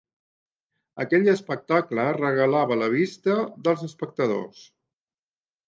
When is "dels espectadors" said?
3.69-4.67